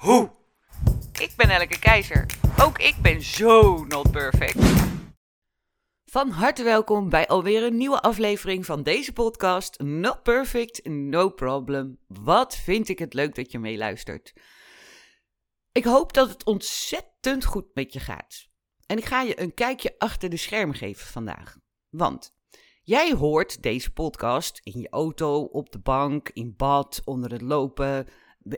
hoe. 0.00 0.30
Ik 1.12 1.32
ben 1.36 1.50
Elke 1.50 1.78
Keizer. 1.78 2.26
Ook 2.60 2.78
ik 2.78 2.96
ben 3.02 3.22
zo 3.22 3.84
not 3.84 4.10
perfect. 4.10 4.58
Van 6.04 6.30
harte 6.30 6.62
welkom 6.62 7.08
bij 7.08 7.26
alweer 7.26 7.62
een 7.62 7.76
nieuwe 7.76 8.00
aflevering 8.00 8.66
van 8.66 8.82
deze 8.82 9.12
podcast. 9.12 9.78
Not 9.78 10.22
perfect, 10.22 10.84
no 10.88 11.28
problem. 11.28 11.98
Wat 12.06 12.56
vind 12.56 12.88
ik 12.88 12.98
het 12.98 13.14
leuk 13.14 13.34
dat 13.34 13.52
je 13.52 13.58
meeluistert. 13.58 14.32
Ik 15.72 15.84
hoop 15.84 16.12
dat 16.12 16.28
het 16.28 16.44
ontzettend 16.44 17.44
goed 17.44 17.66
met 17.74 17.92
je 17.92 18.00
gaat. 18.00 18.48
En 18.86 18.96
ik 18.96 19.04
ga 19.04 19.22
je 19.22 19.40
een 19.40 19.54
kijkje 19.54 19.94
achter 19.98 20.30
de 20.30 20.36
schermen 20.36 20.76
geven 20.76 21.06
vandaag. 21.06 21.56
Want 21.88 22.34
jij 22.82 23.12
hoort 23.12 23.62
deze 23.62 23.92
podcast 23.92 24.60
in 24.62 24.80
je 24.80 24.88
auto, 24.88 25.42
op 25.42 25.72
de 25.72 25.80
bank, 25.80 26.28
in 26.28 26.54
bad, 26.56 27.00
onder 27.04 27.32
het 27.32 27.42
lopen. 27.42 28.06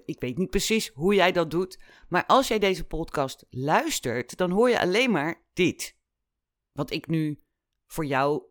Ik 0.05 0.21
weet 0.21 0.39
niet 0.39 0.51
precies 0.51 0.89
hoe 0.89 1.15
jij 1.15 1.33
dat 1.33 1.51
doet. 1.51 1.79
Maar 2.09 2.27
als 2.27 2.49
jij 2.49 2.59
deze 2.59 2.85
podcast 2.85 3.47
luistert, 3.51 4.37
dan 4.37 4.51
hoor 4.51 4.71
je 4.71 4.81
alleen 4.81 5.11
maar 5.11 5.45
dit. 5.53 5.97
Wat 6.73 6.91
ik 6.91 7.07
nu 7.07 7.43
voor 7.87 8.05
jou 8.05 8.43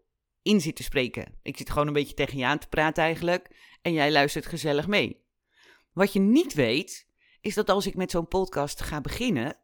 in 0.42 0.62
zit 0.62 0.76
te 0.76 0.84
spreken. 0.84 1.40
Ik 1.42 1.58
zit 1.58 1.70
gewoon 1.70 1.88
een 1.88 1.94
beetje 1.94 2.14
tegen 2.14 2.38
je 2.38 2.46
aan 2.46 2.60
te 2.60 2.68
praten 2.68 3.04
eigenlijk. 3.04 3.76
En 3.82 3.94
jij 3.94 4.12
luistert 4.12 4.46
gezellig 4.46 4.88
mee. 4.88 5.26
Wat 5.94 6.14
je 6.14 6.20
niet 6.20 6.54
weet, 6.54 7.08
is 7.42 7.54
dat 7.54 7.70
als 7.70 7.88
ik 7.88 7.96
met 7.96 8.12
zo'n 8.12 8.28
podcast 8.28 8.82
ga 8.82 9.02
beginnen, 9.02 9.58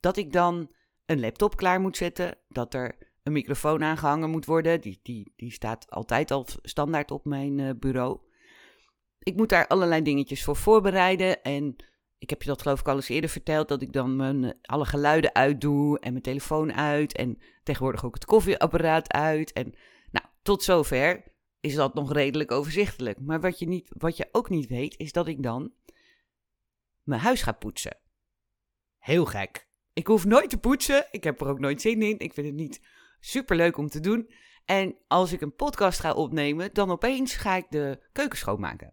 dat 0.00 0.16
ik 0.16 0.32
dan 0.32 0.74
een 1.06 1.20
laptop 1.20 1.56
klaar 1.56 1.80
moet 1.80 1.96
zetten, 1.96 2.38
dat 2.48 2.74
er 2.74 3.12
een 3.22 3.32
microfoon 3.32 3.82
aangehangen 3.82 4.30
moet 4.30 4.44
worden. 4.44 4.80
Die, 4.80 5.00
die, 5.02 5.32
die 5.36 5.52
staat 5.52 5.90
altijd 5.90 6.30
al 6.30 6.46
standaard 6.62 7.10
op 7.10 7.24
mijn 7.24 7.58
uh, 7.58 7.70
bureau. 7.78 8.20
Ik 9.24 9.36
moet 9.36 9.48
daar 9.48 9.66
allerlei 9.66 10.02
dingetjes 10.02 10.44
voor 10.44 10.56
voorbereiden. 10.56 11.42
En 11.42 11.76
ik 12.18 12.30
heb 12.30 12.42
je 12.42 12.48
dat 12.48 12.62
geloof 12.62 12.80
ik 12.80 12.88
al 12.88 12.94
eens 12.94 13.08
eerder 13.08 13.30
verteld, 13.30 13.68
dat 13.68 13.82
ik 13.82 13.92
dan 13.92 14.16
mijn, 14.16 14.44
eh, 14.44 14.50
alle 14.62 14.84
geluiden 14.84 15.34
uitdoe 15.34 15.98
en 15.98 16.10
mijn 16.10 16.22
telefoon 16.22 16.72
uit. 16.72 17.16
En 17.16 17.38
tegenwoordig 17.62 18.04
ook 18.04 18.14
het 18.14 18.24
koffieapparaat 18.24 19.12
uit. 19.12 19.52
En 19.52 19.74
nou, 20.10 20.26
tot 20.42 20.62
zover 20.62 21.24
is 21.60 21.74
dat 21.74 21.94
nog 21.94 22.12
redelijk 22.12 22.50
overzichtelijk. 22.50 23.20
Maar 23.20 23.40
wat 23.40 23.58
je, 23.58 23.66
niet, 23.66 23.90
wat 23.98 24.16
je 24.16 24.28
ook 24.32 24.48
niet 24.48 24.66
weet, 24.66 24.98
is 24.98 25.12
dat 25.12 25.26
ik 25.26 25.42
dan 25.42 25.72
mijn 27.02 27.20
huis 27.20 27.42
ga 27.42 27.52
poetsen. 27.52 27.96
Heel 28.98 29.24
gek. 29.24 29.68
Ik 29.92 30.06
hoef 30.06 30.24
nooit 30.24 30.50
te 30.50 30.58
poetsen. 30.58 31.06
Ik 31.10 31.24
heb 31.24 31.40
er 31.40 31.46
ook 31.46 31.58
nooit 31.58 31.80
zin 31.80 32.02
in. 32.02 32.18
Ik 32.18 32.32
vind 32.32 32.46
het 32.46 32.56
niet 32.56 32.80
super 33.20 33.56
leuk 33.56 33.76
om 33.76 33.88
te 33.88 34.00
doen. 34.00 34.30
En 34.64 34.96
als 35.08 35.32
ik 35.32 35.40
een 35.40 35.54
podcast 35.54 36.00
ga 36.00 36.12
opnemen, 36.12 36.70
dan 36.72 36.90
opeens 36.90 37.34
ga 37.34 37.56
ik 37.56 37.66
de 37.70 38.02
keuken 38.12 38.38
schoonmaken. 38.38 38.92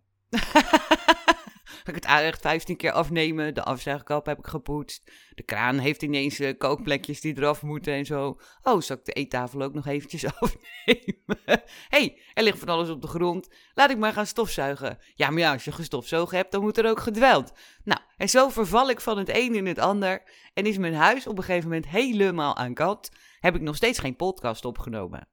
Ik 1.92 1.96
het 1.96 2.06
aanrecht 2.06 2.42
15 2.42 2.78
keer 2.78 2.92
afnemen. 2.92 3.54
De 3.54 3.64
afzuigkap 3.64 4.26
heb 4.26 4.40
ik 4.40 4.48
gepoetst. 4.48 5.12
De 5.36 5.44
kraan 5.44 5.78
heeft 5.78 6.02
ineens 6.02 6.40
uh, 6.40 6.58
kookplekjes 6.58 7.22
die 7.22 7.38
eraf 7.38 7.62
moeten 7.62 7.94
en 7.94 8.06
zo. 8.06 8.40
Oh, 8.64 8.82
zal 8.82 8.98
ik 8.98 9.06
de 9.06 9.12
eettafel 9.12 9.62
ook 9.62 9.74
nog 9.74 9.88
eventjes 9.88 10.26
afnemen? 10.40 11.64
hey, 11.88 12.22
er 12.34 12.44
ligt 12.44 12.60
van 12.60 12.68
alles 12.68 12.90
op 12.90 13.02
de 13.02 13.08
grond. 13.08 13.50
Laat 13.74 13.90
ik 13.90 13.98
maar 13.98 14.14
gaan 14.14 14.28
stofzuigen. 14.28 14.98
Ja, 15.16 15.30
maar 15.30 15.40
ja, 15.40 15.54
als 15.54 15.64
je 15.64 15.72
gestofzogen 15.72 16.38
hebt, 16.38 16.52
dan 16.52 16.62
moet 16.62 16.78
er 16.78 16.90
ook 16.90 17.00
gedweld. 17.00 17.54
Nou, 17.84 18.02
en 18.18 18.30
zo 18.30 18.50
verval 18.50 18.90
ik 18.90 19.02
van 19.02 19.18
het 19.18 19.30
een 19.30 19.56
in 19.56 19.66
het 19.66 19.80
ander. 19.80 20.24
En 20.54 20.66
is 20.66 20.78
mijn 20.78 20.96
huis 20.96 21.28
op 21.28 21.38
een 21.38 21.44
gegeven 21.44 21.70
moment 21.70 21.88
helemaal 21.88 22.56
aan 22.56 22.74
kant. 22.74 23.10
Heb 23.40 23.56
ik 23.56 23.62
nog 23.62 23.76
steeds 23.76 24.00
geen 24.00 24.16
podcast 24.16 24.66
opgenomen. 24.66 25.28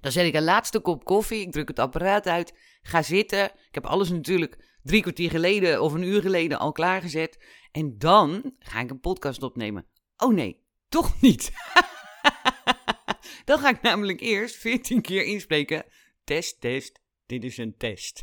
Dan 0.00 0.12
zet 0.12 0.26
ik 0.26 0.34
een 0.34 0.44
laatste 0.44 0.80
kop 0.80 1.04
koffie, 1.04 1.40
ik 1.40 1.52
druk 1.52 1.68
het 1.68 1.78
apparaat 1.78 2.26
uit, 2.26 2.54
ga 2.82 3.02
zitten. 3.02 3.44
Ik 3.44 3.74
heb 3.74 3.86
alles 3.86 4.10
natuurlijk 4.10 4.78
drie 4.82 5.02
kwartier 5.02 5.30
geleden 5.30 5.82
of 5.82 5.92
een 5.92 6.02
uur 6.02 6.20
geleden 6.20 6.58
al 6.58 6.72
klaargezet. 6.72 7.44
En 7.72 7.98
dan 7.98 8.54
ga 8.58 8.80
ik 8.80 8.90
een 8.90 9.00
podcast 9.00 9.42
opnemen. 9.42 9.86
Oh 10.16 10.34
nee, 10.34 10.64
toch 10.88 11.20
niet. 11.20 11.52
dan 13.44 13.58
ga 13.58 13.68
ik 13.68 13.82
namelijk 13.82 14.20
eerst 14.20 14.56
14 14.56 15.00
keer 15.00 15.24
inspreken. 15.24 15.84
Test, 16.24 16.60
test, 16.60 17.00
dit 17.26 17.44
is 17.44 17.56
een 17.56 17.76
test. 17.76 18.22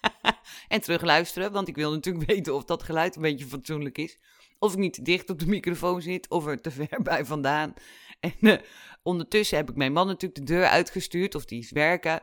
en 0.68 0.80
terugluisteren, 0.80 1.52
want 1.52 1.68
ik 1.68 1.76
wil 1.76 1.90
natuurlijk 1.90 2.26
weten 2.32 2.54
of 2.54 2.64
dat 2.64 2.82
geluid 2.82 3.16
een 3.16 3.22
beetje 3.22 3.46
fatsoenlijk 3.46 3.98
is. 3.98 4.18
Of 4.58 4.72
ik 4.72 4.78
niet 4.78 4.94
te 4.94 5.02
dicht 5.02 5.30
op 5.30 5.38
de 5.38 5.46
microfoon 5.46 6.02
zit, 6.02 6.28
of 6.28 6.46
er 6.46 6.60
te 6.60 6.70
ver 6.70 7.02
bij 7.02 7.24
vandaan. 7.24 7.74
En 8.20 8.34
uh, 8.40 8.56
ondertussen 9.02 9.56
heb 9.56 9.70
ik 9.70 9.76
mijn 9.76 9.92
man 9.92 10.06
natuurlijk 10.06 10.46
de 10.46 10.52
deur 10.52 10.66
uitgestuurd, 10.66 11.34
of 11.34 11.44
die 11.44 11.58
is 11.58 11.70
werken. 11.70 12.22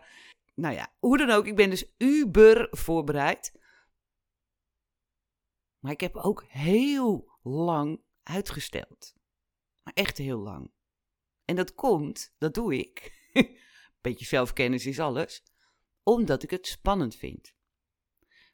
Nou 0.59 0.75
ja, 0.75 0.93
hoe 0.99 1.17
dan 1.17 1.29
ook, 1.29 1.45
ik 1.45 1.55
ben 1.55 1.69
dus 1.69 1.93
uber 1.97 2.67
voorbereid. 2.71 3.51
Maar 5.79 5.91
ik 5.91 6.01
heb 6.01 6.15
ook 6.15 6.43
heel 6.47 7.39
lang 7.43 8.01
uitgesteld. 8.23 9.13
Maar 9.83 9.93
echt 9.93 10.17
heel 10.17 10.39
lang. 10.39 10.71
En 11.45 11.55
dat 11.55 11.73
komt, 11.73 12.33
dat 12.37 12.53
doe 12.53 12.77
ik. 12.77 13.13
Beetje 14.01 14.25
zelfkennis 14.25 14.85
is 14.85 14.99
alles. 14.99 15.43
Omdat 16.03 16.43
ik 16.43 16.49
het 16.49 16.67
spannend 16.67 17.15
vind. 17.15 17.53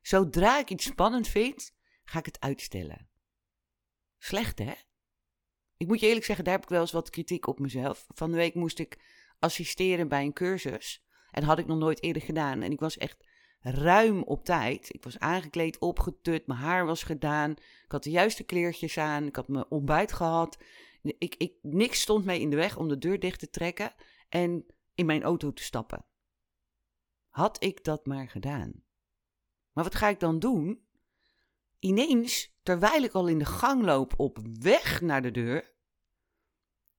Zodra 0.02 0.60
ik 0.60 0.70
iets 0.70 0.86
spannend 0.86 1.28
vind, 1.28 1.76
ga 2.04 2.20
ik 2.20 2.26
het 2.26 2.40
uitstellen. 2.40 3.10
Slecht, 4.18 4.60
hè? 4.60 4.74
Ik 5.78 5.88
moet 5.88 6.00
je 6.00 6.08
eerlijk 6.08 6.26
zeggen, 6.26 6.46
daar 6.46 6.54
heb 6.54 6.64
ik 6.64 6.70
wel 6.70 6.82
eens 6.82 6.92
wat 6.92 7.10
kritiek 7.10 7.48
op 7.48 7.60
mezelf. 7.60 8.06
Van 8.08 8.32
de 8.32 8.38
week 8.38 8.56
moest 8.56 8.80
ik 8.80 9.00
assisteren 9.40 10.08
bij 10.08 10.24
een 10.24 10.34
cursus. 10.34 11.03
En 11.34 11.44
had 11.44 11.60
ik 11.60 11.66
nog 11.66 11.78
nooit 11.78 12.04
eerder 12.04 12.22
gedaan. 12.22 12.62
En 12.62 12.72
ik 12.72 12.80
was 12.80 12.98
echt 12.98 13.26
ruim 13.60 14.24
op 14.24 14.46
tijd. 14.46 14.94
Ik 14.94 15.04
was 15.04 15.20
aangekleed, 15.20 15.80
opgetut, 15.80 16.48
mijn 16.48 16.60
haar 16.60 16.86
was 16.86 17.04
gedaan. 17.04 17.52
Ik 17.52 17.92
had 17.92 18.04
de 18.04 18.10
juiste 18.10 18.44
kleertjes 18.44 18.98
aan. 18.98 19.26
Ik 19.26 19.36
had 19.36 19.48
mijn 19.48 19.66
ontbijt 19.70 20.12
gehad. 20.12 20.58
Ik, 21.02 21.36
ik, 21.36 21.54
niks 21.62 22.02
stond 22.02 22.26
mij 22.26 22.40
in 22.40 22.50
de 22.50 22.56
weg 22.56 22.78
om 22.78 22.88
de 22.88 22.98
deur 22.98 23.20
dicht 23.20 23.40
te 23.40 23.50
trekken 23.50 23.94
en 24.30 24.66
in 24.96 25.06
mijn 25.06 25.24
auto 25.24 25.54
te 25.54 25.64
stappen. 25.64 26.06
Had 27.30 27.64
ik 27.64 27.84
dat 27.84 28.06
maar 28.06 28.30
gedaan. 28.30 28.84
Maar 29.72 29.84
wat 29.84 29.96
ga 29.96 30.08
ik 30.08 30.20
dan 30.20 30.40
doen? 30.40 30.86
Ineens, 31.80 32.56
terwijl 32.64 33.04
ik 33.04 33.14
al 33.14 33.28
in 33.28 33.40
de 33.40 33.46
gang 33.46 33.84
loop 33.84 34.14
op 34.18 34.40
weg 34.60 35.02
naar 35.02 35.22
de 35.22 35.32
deur, 35.32 35.74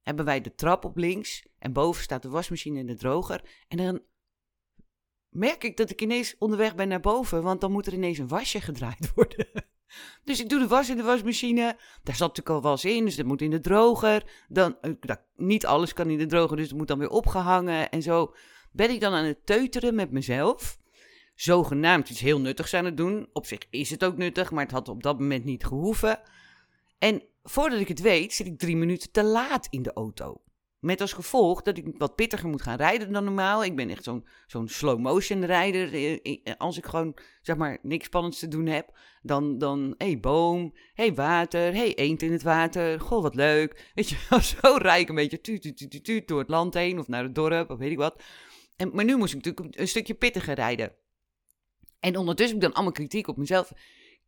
hebben 0.03 0.25
wij 0.25 0.41
de 0.41 0.55
trap 0.55 0.84
op 0.84 0.97
links 0.97 1.47
en 1.59 1.72
boven 1.72 2.03
staat 2.03 2.22
de 2.22 2.28
wasmachine 2.28 2.78
en 2.78 2.87
de 2.87 2.97
droger. 2.97 3.65
En 3.69 3.77
dan 3.77 4.03
merk 5.34 5.65
ik 5.65 5.77
dat 5.77 5.91
ik 5.91 6.03
ineens 6.03 6.34
onderweg 6.39 6.75
ben 6.75 6.89
naar 6.89 7.00
boven, 7.00 7.43
want 7.43 7.61
dan 7.61 7.72
moet 7.72 7.87
er 7.87 7.93
ineens 7.93 8.19
een 8.19 8.28
wasje 8.28 8.61
gedraaid 8.61 9.12
worden. 9.15 9.47
Dus 10.25 10.41
ik 10.41 10.49
doe 10.49 10.59
de 10.59 10.67
was 10.67 10.89
in 10.89 10.97
de 10.97 11.03
wasmachine. 11.03 11.77
Daar 12.03 12.17
zat 12.17 12.37
natuurlijk 12.37 12.49
al 12.49 12.71
was 12.71 12.84
in, 12.84 13.05
dus 13.05 13.17
dat 13.17 13.27
moet 13.27 13.43
in 13.43 13.50
de 13.50 13.61
droger. 13.61 14.45
Dan, 14.49 14.77
eh, 14.81 15.17
niet 15.37 15.67
alles 15.67 15.93
kan 15.93 16.11
in 16.11 16.19
de 16.19 16.27
droger, 16.27 16.56
dus 16.56 16.69
het 16.69 16.77
moet 16.77 16.89
dan 16.89 16.99
weer 16.99 17.09
opgehangen. 17.09 17.91
En 17.91 18.03
zo 18.03 18.34
ben 18.72 18.91
ik 18.91 19.00
dan 19.00 19.12
aan 19.12 19.25
het 19.25 19.47
teuteren 19.47 19.95
met 19.95 20.11
mezelf. 20.11 20.78
Zogenaamd 21.34 22.11
iets 22.11 22.21
heel 22.21 22.41
nuttigs 22.41 22.75
aan 22.75 22.84
het 22.84 22.97
doen. 22.97 23.28
Op 23.33 23.47
zich 23.47 23.61
is 23.71 23.91
het 23.91 24.05
ook 24.05 24.16
nuttig, 24.16 24.51
maar 24.51 24.62
het 24.62 24.72
had 24.72 24.89
op 24.89 25.03
dat 25.03 25.19
moment 25.19 25.45
niet 25.45 25.65
gehoeven. 25.65 26.21
En 26.98 27.22
voordat 27.42 27.81
ik 27.81 27.89
het 27.89 28.01
weet, 28.01 28.33
zit 28.33 28.47
ik 28.47 28.59
drie 28.59 28.77
minuten 28.77 29.10
te 29.10 29.25
laat 29.25 29.66
in 29.71 29.83
de 29.83 29.92
auto. 29.92 30.42
Met 30.84 31.01
als 31.01 31.13
gevolg 31.13 31.63
dat 31.63 31.78
ik 31.78 31.86
wat 31.98 32.15
pittiger 32.15 32.48
moet 32.48 32.63
gaan 32.63 32.77
rijden 32.77 33.13
dan 33.13 33.25
normaal. 33.25 33.65
Ik 33.65 33.77
ben 33.77 33.91
echt 33.91 34.10
zo'n 34.47 34.69
slow 34.69 34.98
motion 34.98 35.45
rijder. 35.45 35.95
Eh, 35.95 36.13
eh, 36.22 36.54
als 36.59 36.77
ik 36.77 36.86
gewoon, 36.86 37.16
zeg 37.42 37.57
maar, 37.57 37.78
niks 37.83 38.07
spannends 38.07 38.39
te 38.39 38.48
doen 38.48 38.66
heb, 38.66 38.98
dan, 39.22 39.59
dan 39.59 39.95
hé, 39.98 40.07
hey, 40.07 40.21
boom, 40.21 40.75
hey, 40.95 41.15
water, 41.15 41.75
hey, 41.75 41.95
eend 41.95 42.22
in 42.22 42.33
het 42.33 42.42
water. 42.42 43.01
Goh, 43.01 43.22
wat 43.22 43.34
leuk. 43.34 43.91
Weet 43.95 44.09
je, 44.09 44.16
zo 44.63 44.77
rijd 44.77 45.03
ik 45.03 45.09
een 45.09 45.15
beetje 45.15 45.41
tuut, 45.41 45.63
tuut, 45.63 45.91
tuut, 45.91 46.04
tuut, 46.04 46.28
door 46.28 46.39
het 46.39 46.48
land 46.48 46.75
heen 46.75 46.98
of 46.98 47.09
naar 47.09 47.22
het 47.22 47.34
dorp 47.34 47.71
of 47.71 47.78
weet 47.78 47.91
ik 47.91 47.98
wat. 47.98 48.22
En, 48.77 48.91
maar 48.95 49.04
nu 49.04 49.16
moest 49.16 49.34
ik 49.34 49.45
natuurlijk 49.45 49.78
een 49.78 49.89
stukje 49.89 50.15
pittiger 50.15 50.54
rijden. 50.54 50.92
En 52.01 52.16
ondertussen 52.16 52.54
heb 52.54 52.65
ik 52.65 52.71
dan 52.71 52.72
allemaal 52.72 52.92
kritiek 52.92 53.28
op 53.28 53.36
mezelf. 53.36 53.72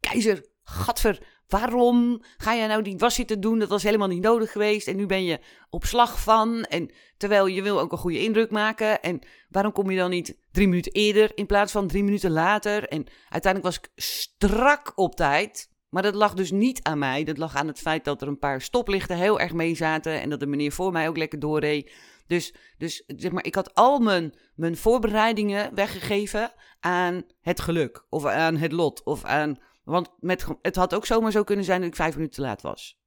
Keizer, 0.01 0.45
Gadver, 0.69 1.19
waarom 1.49 2.23
ga 2.37 2.57
jij 2.57 2.67
nou 2.67 2.83
die 2.83 2.97
was 2.97 3.15
zitten 3.15 3.41
doen? 3.41 3.59
Dat 3.59 3.69
was 3.69 3.83
helemaal 3.83 4.09
niet 4.09 4.23
nodig 4.23 4.53
geweest. 4.53 4.89
En 4.89 4.97
nu 4.97 5.07
ben 5.07 5.25
je 5.25 5.41
op 5.71 5.85
slag 5.85 6.21
van. 6.21 6.63
En 6.63 6.91
terwijl 7.17 7.47
je 7.47 7.63
wil 7.63 7.81
ook 7.81 7.93
een 7.93 7.99
goede 7.99 8.23
indruk 8.23 8.51
maken. 8.51 9.03
En 9.03 9.21
waarom 9.49 9.73
kom 9.73 9.91
je 9.91 9.97
dan 9.97 10.11
niet 10.11 10.39
drie 10.53 10.69
minuten 10.69 10.93
eerder 10.93 11.31
in 11.35 11.47
plaats 11.47 11.73
van 11.73 11.87
drie 11.87 12.05
minuten 12.05 12.31
later? 12.31 12.89
En 12.89 13.07
uiteindelijk 13.29 13.75
was 13.75 13.77
ik 13.77 14.03
strak 14.03 14.93
op 14.95 15.15
tijd. 15.15 15.71
Maar 15.89 16.03
dat 16.03 16.15
lag 16.15 16.35
dus 16.35 16.51
niet 16.51 16.83
aan 16.83 16.99
mij. 16.99 17.25
Dat 17.25 17.39
lag 17.39 17.55
aan 17.55 17.67
het 17.67 17.79
feit 17.79 18.05
dat 18.05 18.23
er 18.23 18.29
een 18.29 18.39
paar 18.39 18.61
stoplichten 18.61 19.17
heel 19.17 19.41
erg 19.41 19.53
mee 19.53 19.75
zaten. 19.75 20.21
En 20.21 20.31
dat 20.31 20.41
de 20.41 20.47
meneer 20.47 20.73
voor 20.73 20.93
mij 20.93 21.09
ook 21.09 21.17
lekker 21.17 21.39
doorreed. 21.39 21.93
Dus, 22.27 22.55
dus 22.79 23.03
zeg 23.07 23.33
maar, 23.33 23.45
ik 23.45 23.55
had 23.55 23.75
al 23.75 23.99
mijn, 23.99 24.35
mijn 24.55 24.77
voorbereidingen 24.77 25.75
weggegeven 25.75 26.53
aan 26.81 27.23
het 27.41 27.61
geluk. 27.61 28.07
Of 28.09 28.25
aan 28.25 28.57
het 28.57 28.73
lot. 28.73 29.05
Of 29.05 29.25
aan. 29.25 29.59
Want 29.87 30.11
met, 30.19 30.47
het 30.63 30.77
had 30.77 30.95
ook 30.95 31.07
zomaar 31.07 31.31
zo 31.31 31.45
kunnen 31.45 31.65
zijn 31.65 31.81
dat 31.81 31.89
ik 31.89 31.97
vijf 31.97 32.15
minuten 32.15 32.35
te 32.35 32.43
laat 32.43 32.63
was. 32.63 33.01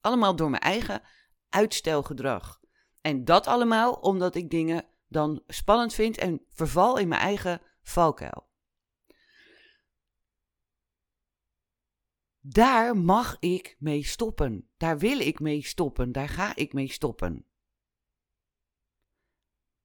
Allemaal 0.00 0.36
door 0.36 0.50
mijn 0.50 0.62
eigen 0.62 1.02
uitstelgedrag. 1.48 2.60
En 3.00 3.24
dat 3.24 3.46
allemaal 3.46 3.92
omdat 3.92 4.34
ik 4.34 4.50
dingen 4.50 4.86
dan 5.08 5.42
spannend 5.46 5.94
vind 5.94 6.18
en 6.18 6.44
verval 6.48 6.98
in 6.98 7.08
mijn 7.08 7.20
eigen 7.20 7.60
valkuil. 7.82 8.50
Daar 12.40 12.96
mag 12.96 13.36
ik 13.38 13.76
mee 13.78 14.04
stoppen. 14.04 14.70
Daar 14.76 14.98
wil 14.98 15.18
ik 15.18 15.40
mee 15.40 15.62
stoppen. 15.62 16.12
Daar 16.12 16.28
ga 16.28 16.56
ik 16.56 16.72
mee 16.72 16.92
stoppen. 16.92 17.46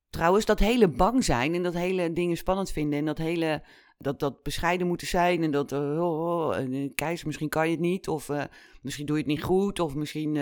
Trouwens, 0.10 0.46
dat 0.46 0.60
hele 0.60 0.88
bang 0.88 1.24
zijn 1.24 1.54
en 1.54 1.64
dat 1.64 1.74
hele 1.74 2.14
dingen 2.14 2.38
spannend 2.38 2.72
vinden 2.72 3.00
en 3.00 3.06
dat 3.06 3.18
hele 3.18 3.64
dat, 3.98 4.20
dat 4.20 4.44
bescheiden 4.44 4.88
moeten 4.88 5.08
zijn 5.08 5.44
en 5.44 5.52
dat 5.52 5.72
uh, 5.72 5.80
oh, 5.80 6.48
oh, 6.48 6.90
keizer, 6.96 7.28
misschien 7.28 7.50
kan 7.50 7.66
je 7.66 7.72
het 7.72 7.80
niet 7.80 8.08
of 8.08 8.30
uh, 8.30 8.44
misschien 8.82 9.06
doe 9.06 9.18
je 9.18 9.22
het 9.22 9.32
niet 9.32 9.44
goed 9.44 9.80
of 9.80 9.96
misschien 9.96 10.36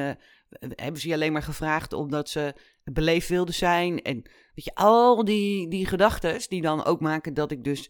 hebben 0.59 1.01
ze 1.01 1.07
je 1.07 1.13
alleen 1.13 1.31
maar 1.31 1.43
gevraagd 1.43 1.93
omdat 1.93 2.29
ze 2.29 2.53
beleefd 2.83 3.29
wilden 3.29 3.53
zijn 3.53 4.01
en 4.01 4.21
weet 4.55 4.65
je, 4.65 4.75
al 4.75 5.25
die, 5.25 5.67
die 5.67 5.85
gedachten 5.85 6.49
die 6.49 6.61
dan 6.61 6.85
ook 6.85 6.99
maken 6.99 7.33
dat 7.33 7.51
ik 7.51 7.63
dus 7.63 7.89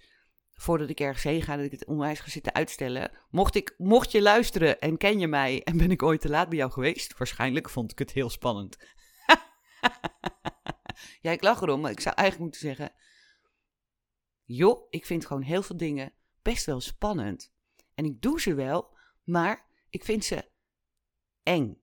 voordat 0.55 0.89
ik 0.89 0.99
ergens 0.99 1.23
heen 1.23 1.41
ga, 1.41 1.55
dat 1.55 1.65
ik 1.65 1.71
het 1.71 1.85
onwijs 1.85 2.19
ga 2.19 2.29
zitten 2.29 2.53
uitstellen. 2.53 3.11
Mocht, 3.29 3.55
ik, 3.55 3.73
mocht 3.77 4.11
je 4.11 4.21
luisteren 4.21 4.79
en 4.79 4.97
ken 4.97 5.19
je 5.19 5.27
mij 5.27 5.61
en 5.63 5.77
ben 5.77 5.91
ik 5.91 6.03
ooit 6.03 6.21
te 6.21 6.29
laat 6.29 6.49
bij 6.49 6.57
jou 6.57 6.71
geweest, 6.71 7.17
waarschijnlijk 7.17 7.69
vond 7.69 7.91
ik 7.91 7.99
het 7.99 8.11
heel 8.11 8.29
spannend. 8.29 8.77
ja, 11.21 11.31
ik 11.31 11.43
lach 11.43 11.61
erom, 11.61 11.81
maar 11.81 11.91
ik 11.91 11.99
zou 11.99 12.15
eigenlijk 12.15 12.51
moeten 12.51 12.67
zeggen, 12.69 12.91
joh, 14.45 14.87
ik 14.89 15.05
vind 15.05 15.25
gewoon 15.25 15.41
heel 15.41 15.61
veel 15.61 15.77
dingen 15.77 16.13
best 16.41 16.65
wel 16.65 16.81
spannend. 16.81 17.53
En 17.93 18.05
ik 18.05 18.21
doe 18.21 18.41
ze 18.41 18.53
wel, 18.53 18.97
maar 19.23 19.69
ik 19.89 20.03
vind 20.03 20.25
ze 20.25 20.51
eng. 21.43 21.81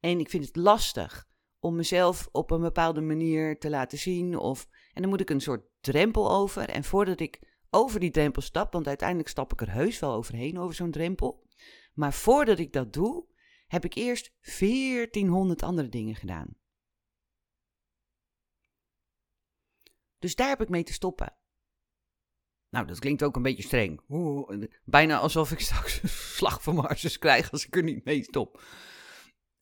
En 0.00 0.18
ik 0.18 0.30
vind 0.30 0.44
het 0.46 0.56
lastig 0.56 1.28
om 1.58 1.76
mezelf 1.76 2.28
op 2.32 2.50
een 2.50 2.60
bepaalde 2.60 3.00
manier 3.00 3.58
te 3.58 3.70
laten 3.70 3.98
zien. 3.98 4.38
Of, 4.38 4.68
en 4.92 5.02
dan 5.02 5.10
moet 5.10 5.20
ik 5.20 5.30
een 5.30 5.40
soort 5.40 5.66
drempel 5.80 6.30
over. 6.30 6.68
En 6.68 6.84
voordat 6.84 7.20
ik 7.20 7.52
over 7.70 8.00
die 8.00 8.10
drempel 8.10 8.42
stap, 8.42 8.72
want 8.72 8.86
uiteindelijk 8.86 9.28
stap 9.28 9.52
ik 9.52 9.60
er 9.60 9.72
heus 9.72 9.98
wel 9.98 10.12
overheen 10.12 10.58
over 10.58 10.74
zo'n 10.74 10.90
drempel. 10.90 11.46
Maar 11.94 12.12
voordat 12.12 12.58
ik 12.58 12.72
dat 12.72 12.92
doe, 12.92 13.26
heb 13.66 13.84
ik 13.84 13.94
eerst 13.94 14.34
1400 14.58 15.62
andere 15.62 15.88
dingen 15.88 16.14
gedaan. 16.14 16.56
Dus 20.18 20.34
daar 20.34 20.48
heb 20.48 20.60
ik 20.60 20.68
mee 20.68 20.82
te 20.82 20.92
stoppen. 20.92 21.36
Nou, 22.74 22.86
dat 22.86 22.98
klinkt 22.98 23.22
ook 23.22 23.36
een 23.36 23.42
beetje 23.42 23.62
streng. 23.62 24.00
Oeh, 24.08 24.64
bijna 24.84 25.18
alsof 25.18 25.52
ik 25.52 25.60
straks 25.70 26.02
een 26.02 26.08
slag 26.08 26.62
van 26.62 26.74
Marsus 26.74 27.18
krijg 27.18 27.50
als 27.50 27.66
ik 27.66 27.76
er 27.76 27.82
niet 27.82 28.04
mee 28.04 28.22
stop. 28.22 28.62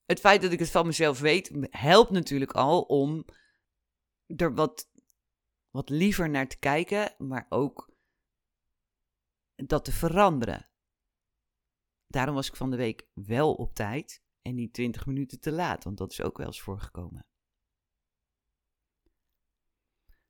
Het 0.05 0.20
feit 0.20 0.43
dat 0.43 0.53
ik 0.53 0.59
het 0.59 0.70
van 0.70 0.87
mezelf 0.87 1.20
weet, 1.20 1.50
helpt 1.70 2.11
natuurlijk 2.11 2.53
al 2.53 2.82
om 2.82 3.25
er 4.26 4.55
wat, 4.55 4.91
wat 5.70 5.88
liever 5.88 6.31
naar 6.31 6.49
te 6.49 6.59
kijken, 6.59 7.14
maar 7.19 7.47
ook 7.49 7.94
dat 9.55 9.85
te 9.85 9.93
veranderen. 9.93 10.69
Daarom 12.06 12.35
was 12.35 12.49
ik 12.49 12.56
van 12.56 12.70
de 12.70 12.76
week 12.76 13.09
wel 13.12 13.55
op 13.55 13.75
tijd 13.75 14.23
en 14.43 14.55
niet 14.55 14.73
20 14.73 15.06
minuten 15.06 15.41
te 15.41 15.53
laat, 15.53 15.85
want 15.85 15.99
dat 15.99 16.12
is 16.12 16.23
ook 16.23 16.37
wel 16.37 16.47
eens 16.47 16.61
voorgekomen. 16.61 17.26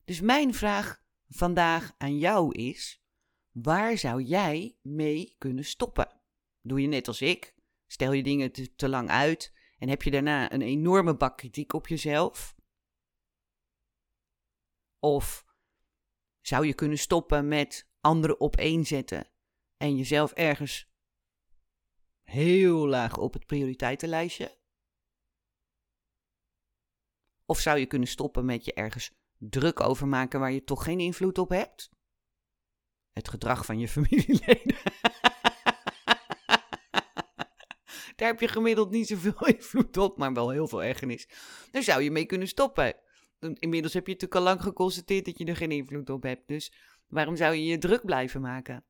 Dus 0.05 0.21
mijn 0.21 0.55
vraag 0.55 1.02
vandaag 1.33 1.95
aan 1.99 2.19
jou 2.19 2.55
is: 2.55 3.03
waar 3.51 3.99
zou 3.99 4.23
jij 4.23 4.79
mee 4.83 5.35
kunnen 5.39 5.65
stoppen? 5.65 6.21
Doe 6.61 6.81
je 6.81 6.87
net 6.87 7.09
als 7.09 7.21
ik? 7.21 7.55
Stel 7.87 8.13
je 8.13 8.23
dingen 8.23 8.53
te, 8.53 8.75
te 8.75 8.89
lang 8.89 9.09
uit 9.09 9.53
en 9.79 9.89
heb 9.89 10.03
je 10.03 10.11
daarna 10.11 10.53
een 10.53 10.63
enorme 10.63 11.17
bak 11.17 11.37
kritiek 11.37 11.73
op 11.73 11.89
jezelf? 11.89 12.55
Of 14.99 15.47
zou 16.41 16.67
je 16.67 16.75
kunnen 16.75 16.99
stoppen 16.99 17.49
met 17.49 17.91
anderen 18.01 18.41
opeenzetten 18.41 19.31
en 19.77 19.97
jezelf 19.97 20.33
ergens 20.33 20.91
heel 22.23 22.87
laag 22.87 23.19
op 23.19 23.33
het 23.33 23.47
prioriteitenlijstje? 23.47 24.61
Of 27.47 27.59
zou 27.59 27.79
je 27.79 27.87
kunnen 27.87 28.09
stoppen 28.09 28.45
met 28.45 28.65
je 28.65 28.75
ergens 28.75 29.22
druk 29.51 29.81
over 29.81 30.09
maken 30.09 30.41
waar 30.41 30.53
je 30.53 30.65
toch 30.65 30.85
geen 30.85 31.01
invloed 31.01 31.39
op 31.39 31.49
hebt? 31.49 31.91
Het 33.13 33.29
gedrag 33.29 33.65
van 33.65 33.79
je 33.79 33.89
familieleden. 33.99 34.77
Daar 38.17 38.31
heb 38.31 38.41
je 38.41 38.49
gemiddeld 38.49 38.91
niet 38.91 39.07
zoveel 39.07 39.47
invloed 39.57 39.97
op, 39.97 40.19
maar 40.19 40.33
wel 40.33 40.51
heel 40.51 40.69
veel 40.69 40.83
ergernis. 40.83 41.29
Daar 41.71 41.83
zou 41.83 42.03
je 42.03 42.11
mee 42.11 42.27
kunnen 42.27 42.49
stoppen. 42.49 42.95
Inmiddels 43.39 43.93
heb 43.93 44.07
je 44.07 44.13
natuurlijk 44.13 44.41
al 44.41 44.47
lang 44.47 44.63
geconstateerd 44.63 45.25
dat 45.25 45.39
je 45.39 45.45
er 45.45 45.57
geen 45.57 45.71
invloed 45.71 46.11
op 46.11 46.23
hebt. 46.23 46.49
Dus 46.49 46.73
waarom 47.09 47.37
zou 47.37 47.55
je 47.55 47.65
je 47.65 47.79
druk 47.79 48.05
blijven 48.05 48.41
maken? 48.41 48.85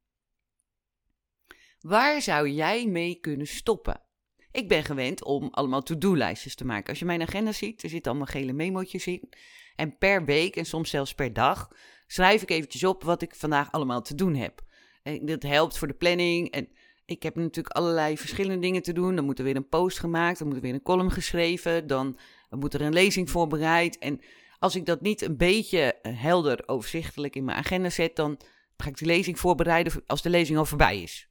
Waar 1.81 2.23
zou 2.23 2.49
jij 2.49 2.87
mee 2.87 3.15
kunnen 3.15 3.47
stoppen? 3.47 4.03
Ik 4.51 4.69
ben 4.69 4.85
gewend 4.85 5.25
om 5.25 5.49
allemaal 5.51 5.83
to-do-lijstjes 5.83 6.55
te 6.55 6.65
maken. 6.65 6.89
Als 6.89 6.99
je 6.99 7.05
mijn 7.05 7.23
agenda 7.23 7.53
ziet, 7.53 7.83
er 7.83 7.89
zitten 7.89 8.11
allemaal 8.11 8.31
gele 8.31 8.53
memo'tjes 8.53 9.07
in. 9.07 9.33
En 9.77 9.99
per 9.99 10.25
week 10.25 10.57
en 10.57 10.65
soms 10.65 10.91
zelfs 10.91 11.15
per 11.15 11.33
dag 11.33 11.69
schrijf 12.07 12.43
ik 12.43 12.51
eventjes 12.51 12.85
op 12.85 13.03
wat 13.03 13.23
ik 13.23 13.35
vandaag 13.35 13.73
allemaal 13.73 14.03
te 14.03 14.15
doen 14.15 14.35
heb. 14.35 14.63
En 15.03 15.27
dat 15.27 15.43
helpt 15.43 15.79
voor 15.79 15.89
de 15.89 15.95
planning. 15.95 16.51
En 16.51 16.69
ik 17.05 17.23
heb 17.23 17.35
natuurlijk 17.35 17.77
allerlei 17.77 18.19
verschillende 18.19 18.59
dingen 18.61 18.83
te 18.83 18.93
doen. 18.93 19.17
Dan 19.17 19.25
moet 19.25 19.39
er 19.39 19.45
weer 19.45 19.57
een 19.57 19.69
post 19.69 19.99
gemaakt, 19.99 20.39
dan 20.39 20.47
moet 20.47 20.57
er 20.57 20.63
weer 20.63 20.75
een 20.75 20.83
column 20.83 21.11
geschreven, 21.11 21.87
dan 21.87 22.19
moet 22.51 22.75
er 22.75 22.81
een 22.81 22.93
lezing 22.93 23.31
voorbereid. 23.31 23.99
En 23.99 24.21
als 24.59 24.77
ik 24.77 24.87
dat 24.87 25.01
niet 25.01 25.23
een 25.23 25.37
beetje 25.37 25.99
helder 26.03 26.63
overzichtelijk 26.67 27.37
in 27.37 27.45
mijn 27.45 27.59
agenda 27.59 27.91
zet, 27.91 28.17
dan 28.17 28.41
ga 28.77 28.89
ik 28.89 28.99
die 28.99 29.07
lezing 29.07 29.39
voorbereiden 29.39 29.93
als 30.07 30.23
de 30.23 30.31
lezing 30.31 30.59
al 30.59 30.65
voorbij 30.65 31.03
is. 31.03 31.29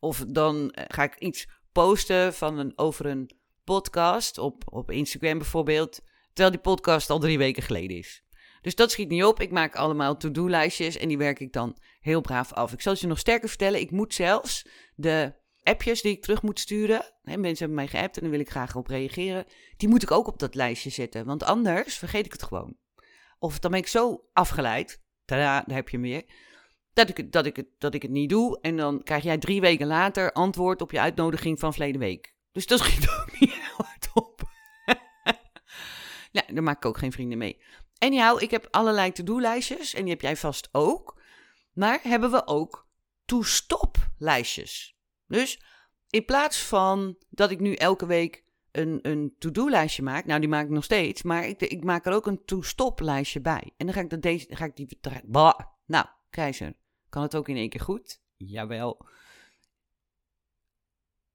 Of 0.00 0.24
dan 0.28 0.70
eh, 0.70 0.84
ga 0.88 1.02
ik 1.02 1.18
iets 1.18 1.48
posten 1.72 2.34
van 2.34 2.58
een, 2.58 2.72
over 2.76 3.06
een 3.06 3.30
podcast 3.64 4.38
op, 4.38 4.62
op 4.64 4.90
Instagram 4.90 5.38
bijvoorbeeld, 5.38 6.00
terwijl 6.36 6.50
die 6.50 6.72
podcast 6.72 7.10
al 7.10 7.18
drie 7.18 7.38
weken 7.38 7.62
geleden 7.62 7.96
is. 7.96 8.24
Dus 8.60 8.74
dat 8.74 8.90
schiet 8.90 9.08
niet 9.08 9.24
op. 9.24 9.40
Ik 9.40 9.50
maak 9.50 9.76
allemaal 9.76 10.16
to-do-lijstjes 10.16 10.96
en 10.96 11.08
die 11.08 11.18
werk 11.18 11.40
ik 11.40 11.52
dan 11.52 11.76
heel 12.00 12.20
braaf 12.20 12.52
af. 12.52 12.72
Ik 12.72 12.80
zal 12.80 12.92
het 12.92 13.00
je 13.00 13.06
nog 13.06 13.18
sterker 13.18 13.48
vertellen. 13.48 13.80
Ik 13.80 13.90
moet 13.90 14.14
zelfs 14.14 14.66
de 14.94 15.34
appjes 15.62 16.02
die 16.02 16.12
ik 16.12 16.22
terug 16.22 16.42
moet 16.42 16.60
sturen. 16.60 17.12
Hè, 17.22 17.36
mensen 17.36 17.58
hebben 17.58 17.74
mij 17.74 17.86
geappt 17.86 18.16
en 18.16 18.22
dan 18.22 18.30
wil 18.30 18.40
ik 18.40 18.50
graag 18.50 18.76
op 18.76 18.86
reageren. 18.86 19.44
Die 19.76 19.88
moet 19.88 20.02
ik 20.02 20.10
ook 20.10 20.26
op 20.26 20.38
dat 20.38 20.54
lijstje 20.54 20.90
zetten. 20.90 21.26
Want 21.26 21.44
anders 21.44 21.98
vergeet 21.98 22.26
ik 22.26 22.32
het 22.32 22.42
gewoon. 22.42 22.76
Of 23.38 23.58
dan 23.58 23.70
ben 23.70 23.80
ik 23.80 23.86
zo 23.86 24.24
afgeleid. 24.32 25.02
Daar 25.24 25.64
heb 25.66 25.88
je 25.88 25.98
meer. 25.98 26.24
Dat 26.92 27.08
ik, 27.08 27.32
dat, 27.32 27.46
ik 27.46 27.64
dat 27.78 27.94
ik 27.94 28.02
het 28.02 28.10
niet 28.10 28.28
doe. 28.28 28.60
En 28.60 28.76
dan 28.76 29.02
krijg 29.02 29.22
jij 29.22 29.38
drie 29.38 29.60
weken 29.60 29.86
later 29.86 30.32
antwoord 30.32 30.82
op 30.82 30.90
je 30.90 31.00
uitnodiging 31.00 31.58
van 31.58 31.72
verleden 31.72 32.00
week. 32.00 32.34
Dus 32.52 32.66
dat 32.66 32.78
schiet 32.78 33.08
ook 33.08 33.40
niet 33.40 33.52
heel 33.52 33.86
hard 33.86 34.08
op. 34.14 34.45
nou, 36.36 36.54
daar 36.54 36.62
maak 36.62 36.76
ik 36.76 36.84
ook 36.84 36.98
geen 36.98 37.12
vrienden 37.12 37.38
mee. 37.38 37.60
Anyhow, 37.98 38.42
ik 38.42 38.50
heb 38.50 38.68
allerlei 38.70 39.12
to-do-lijstjes. 39.12 39.94
En 39.94 40.00
die 40.00 40.12
heb 40.12 40.20
jij 40.20 40.36
vast 40.36 40.68
ook. 40.72 41.20
Maar 41.72 42.00
hebben 42.02 42.30
we 42.30 42.46
ook 42.46 42.88
to-stop 43.24 43.96
lijstjes. 44.18 44.96
Dus 45.26 45.62
in 46.10 46.24
plaats 46.24 46.62
van 46.62 47.16
dat 47.30 47.50
ik 47.50 47.60
nu 47.60 47.74
elke 47.74 48.06
week 48.06 48.44
een, 48.72 48.98
een 49.02 49.34
to-do-lijstje 49.38 50.02
maak, 50.02 50.24
nou 50.24 50.40
die 50.40 50.48
maak 50.48 50.64
ik 50.64 50.70
nog 50.70 50.84
steeds, 50.84 51.22
maar 51.22 51.46
ik, 51.46 51.60
ik 51.60 51.84
maak 51.84 52.06
er 52.06 52.12
ook 52.12 52.26
een 52.26 52.44
to-stop 52.44 53.00
lijstje 53.00 53.40
bij. 53.40 53.72
En 53.76 53.86
dan 53.86 53.94
ga 53.94 54.00
ik, 54.00 54.10
dat 54.10 54.22
deze, 54.22 54.46
ga 54.48 54.64
ik 54.64 54.76
die. 54.76 54.98
Bah, 55.24 55.58
nou, 55.86 56.06
keizer, 56.30 56.76
kan 57.08 57.22
het 57.22 57.36
ook 57.36 57.48
in 57.48 57.56
één 57.56 57.68
keer 57.68 57.80
goed? 57.80 58.20
Jawel. 58.36 59.06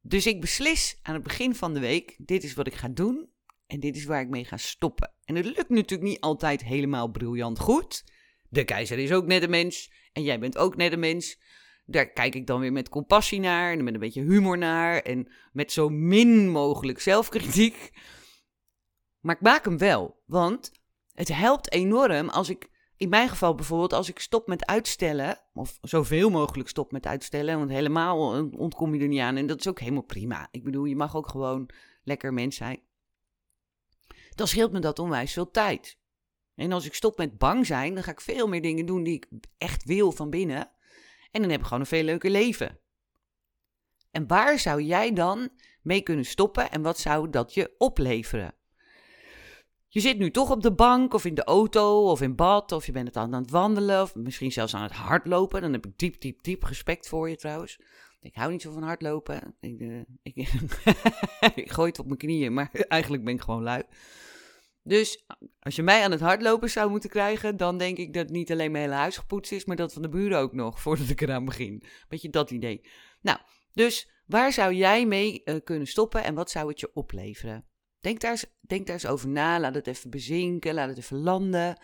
Dus 0.02 0.26
ik 0.26 0.42
beslis 0.42 1.00
aan 1.02 1.14
het 1.14 1.24
begin 1.24 1.56
van 1.56 1.74
de 1.74 1.80
week: 1.80 2.16
dit 2.18 2.44
is 2.44 2.54
wat 2.54 2.68
ik 2.68 2.76
ga 2.76 2.88
doen 2.88 3.31
en 3.72 3.80
dit 3.80 3.96
is 3.96 4.06
waar 4.06 4.22
ik 4.22 4.30
mee 4.30 4.46
ga 4.46 4.58
stoppen. 4.58 5.14
En 5.26 5.36
het 5.36 5.46
lukt 5.46 5.70
natuurlijk 5.70 6.10
niet 6.10 6.20
altijd 6.20 6.64
helemaal 6.64 7.08
briljant 7.08 7.60
goed. 7.60 8.04
De 8.50 8.64
keizer 8.64 9.00
is 9.00 9.12
ook 9.12 9.26
net 9.26 9.44
een 9.44 9.50
mens 9.50 9.92
en 10.14 10.24
jij 10.24 10.40
bent 10.40 10.58
ook 10.58 10.76
net 10.76 10.92
een 10.92 11.00
mens. 11.00 11.42
Daar 11.86 12.12
kijk 12.12 12.36
ik 12.36 12.48
dan 12.48 12.60
weer 12.60 12.72
met 12.72 12.90
compassie 12.90 13.40
naar 13.40 13.72
en 13.72 13.84
met 13.84 13.94
een 13.94 14.00
beetje 14.00 14.22
humor 14.22 14.58
naar 14.58 15.02
en 15.02 15.32
met 15.52 15.72
zo 15.72 15.90
min 15.90 16.50
mogelijk 16.50 17.00
zelfkritiek. 17.00 17.92
Maar 19.20 19.36
ik 19.36 19.42
maak 19.42 19.66
hem 19.66 19.78
wel, 19.78 20.22
want 20.26 20.72
het 21.14 21.28
helpt 21.28 21.72
enorm 21.72 22.30
als 22.30 22.50
ik 22.50 22.70
in 22.98 23.10
mijn 23.10 23.30
geval 23.30 23.56
bijvoorbeeld, 23.56 23.94
als 23.94 24.10
ik 24.10 24.20
stop 24.20 24.48
met 24.48 24.66
uitstellen, 24.66 25.42
of 25.54 25.78
zoveel 25.82 26.30
mogelijk 26.30 26.70
stop 26.70 26.92
met 26.92 27.06
uitstellen, 27.06 27.58
want 27.58 27.70
helemaal 27.70 28.50
ontkom 28.52 28.96
je 28.96 29.02
er 29.02 29.08
niet 29.08 29.20
aan. 29.20 29.36
En 29.36 29.48
dat 29.48 29.60
is 29.60 29.68
ook 29.68 29.80
helemaal 29.80 30.04
prima. 30.04 30.48
Ik 30.52 30.64
bedoel, 30.64 30.86
je 30.86 30.96
mag 30.96 31.16
ook 31.16 31.28
gewoon 31.28 31.70
lekker 32.04 32.34
mens 32.34 32.56
zijn. 32.56 32.82
Dan 34.36 34.48
scheelt 34.48 34.72
me 34.72 34.80
dat 34.80 35.00
onwijs 35.00 35.34
veel 35.34 35.52
tijd. 35.52 35.98
En 36.56 36.72
als 36.72 36.86
ik 36.86 36.94
stop 36.94 37.18
met 37.18 37.38
bang 37.38 37.66
zijn, 37.66 37.94
dan 37.94 38.04
ga 38.04 38.12
ik 38.12 38.22
veel 38.22 38.48
meer 38.48 38.62
dingen 38.62 38.86
doen 38.86 39.04
die 39.04 39.16
ik 39.16 39.28
echt 39.58 39.84
wil 39.84 40.12
van 40.12 40.30
binnen. 40.30 40.72
En 41.32 41.42
dan 41.42 41.50
heb 41.50 41.60
ik 41.60 41.66
gewoon 41.66 41.80
een 41.80 41.86
veel 41.86 42.04
leuker 42.04 42.30
leven. 42.30 42.80
En 44.12 44.28
waar 44.28 44.60
zou 44.60 44.82
jij 44.82 45.14
dan 45.14 45.50
mee 45.82 46.02
kunnen 46.02 46.26
stoppen 46.26 46.72
en 46.72 46.82
wat 46.82 47.00
zou 47.00 47.30
dat 47.30 47.54
je 47.54 47.76
opleveren? 47.78 48.56
Je 49.88 50.00
zit 50.00 50.18
nu 50.18 50.32
toch 50.32 50.52
op 50.52 50.62
de 50.62 50.74
bank 50.74 51.14
of 51.14 51.26
in 51.26 51.36
de 51.36 51.44
auto 51.44 52.10
of 52.10 52.22
in 52.22 52.36
bad 52.36 52.72
of 52.72 52.86
je 52.86 52.92
bent 52.92 53.08
het 53.08 53.18
aan 53.18 53.34
het 53.34 53.50
wandelen 53.50 54.02
of 54.02 54.16
misschien 54.16 54.52
zelfs 54.52 54.76
aan 54.76 54.84
het 54.84 54.92
hardlopen. 54.92 55.62
Dan 55.62 55.74
heb 55.74 55.86
ik 55.86 55.98
diep, 55.98 56.22
diep, 56.22 56.44
diep 56.44 56.64
respect 56.64 57.08
voor 57.08 57.30
je 57.30 57.36
trouwens. 57.36 57.80
Ik 58.22 58.36
hou 58.36 58.52
niet 58.52 58.62
zo 58.62 58.72
van 58.72 58.84
hardlopen. 58.84 59.56
Ik, 59.60 59.80
uh, 59.80 60.02
ik, 61.56 61.72
gooi 61.72 61.90
het 61.90 62.00
op 62.00 62.06
mijn 62.06 62.18
knieën, 62.18 62.54
maar 62.54 62.72
eigenlijk 62.88 63.24
ben 63.24 63.34
ik 63.34 63.42
gewoon 63.42 63.64
lui. 63.64 63.84
Dus 64.84 65.26
als 65.60 65.76
je 65.76 65.84
mij 65.84 66.04
aan 66.04 66.12
het 66.12 66.20
hardlopen 66.20 66.70
zou 66.70 66.90
moeten 66.90 67.10
krijgen, 67.10 67.58
dan 67.58 67.78
denk 67.78 67.98
ik 67.98 68.14
dat 68.14 68.30
niet 68.30 68.52
alleen 68.52 68.72
mijn 68.72 68.84
hele 68.84 68.96
huis 68.96 69.18
gepoetst 69.18 69.52
is, 69.52 69.66
maar 69.66 69.76
dat 69.76 69.94
van 69.94 70.02
de 70.02 70.10
buren 70.10 70.40
ook 70.40 70.54
nog, 70.54 70.80
voordat 70.82 71.10
ik 71.10 71.22
eraan 71.22 71.46
begin. 71.46 71.84
Beetje 72.08 72.30
dat 72.30 72.52
idee. 72.52 72.82
Nou, 73.22 73.40
dus 73.74 74.12
waar 74.26 74.52
zou 74.52 74.74
jij 74.74 75.06
mee 75.06 75.42
uh, 75.46 75.56
kunnen 75.64 75.88
stoppen 75.88 76.24
en 76.24 76.36
wat 76.36 76.52
zou 76.52 76.68
het 76.68 76.80
je 76.80 76.92
opleveren? 76.94 77.66
Denk 78.00 78.20
daar, 78.20 78.32
eens, 78.32 78.46
denk 78.60 78.86
daar 78.86 78.96
eens 78.96 79.06
over 79.06 79.30
na, 79.30 79.60
laat 79.60 79.76
het 79.76 79.88
even 79.88 80.10
bezinken, 80.10 80.74
laat 80.74 80.90
het 80.90 80.98
even 80.98 81.18
landen. 81.18 81.82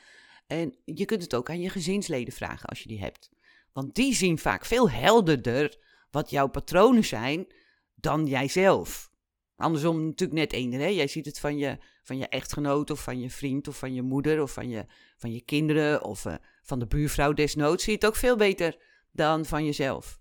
En 0.47 0.77
je 0.85 1.05
kunt 1.05 1.21
het 1.21 1.35
ook 1.35 1.49
aan 1.49 1.61
je 1.61 1.69
gezinsleden 1.69 2.33
vragen 2.33 2.69
als 2.69 2.81
je 2.81 2.87
die 2.87 2.99
hebt. 2.99 3.29
Want 3.73 3.95
die 3.95 4.13
zien 4.13 4.37
vaak 4.37 4.65
veel 4.65 4.89
helderder 4.89 5.77
wat 6.17 6.29
jouw 6.29 6.47
patronen 6.47 7.05
zijn 7.05 7.47
dan 7.95 8.25
jijzelf. 8.25 9.11
Andersom 9.55 10.05
natuurlijk 10.05 10.39
net 10.39 10.53
eender. 10.53 10.79
Hè? 10.79 10.85
Jij 10.85 11.07
ziet 11.07 11.25
het 11.25 11.39
van 11.39 11.57
je, 11.57 11.77
van 12.03 12.17
je 12.17 12.27
echtgenoot 12.27 12.89
of 12.89 13.03
van 13.03 13.19
je 13.19 13.29
vriend 13.29 13.67
of 13.67 13.77
van 13.77 13.93
je 13.93 14.01
moeder 14.01 14.41
of 14.41 14.53
van 14.53 14.69
je, 14.69 14.85
van 15.17 15.33
je 15.33 15.41
kinderen 15.41 16.03
of 16.03 16.25
uh, 16.25 16.35
van 16.61 16.79
de 16.79 16.87
buurvrouw 16.87 17.33
desnoods. 17.33 17.83
Zie 17.83 17.91
je 17.91 17.97
het 17.99 18.07
ook 18.07 18.15
veel 18.15 18.35
beter 18.35 18.77
dan 19.11 19.45
van 19.45 19.65
jezelf. 19.65 20.19